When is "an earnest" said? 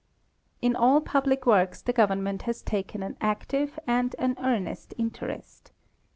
4.17-4.95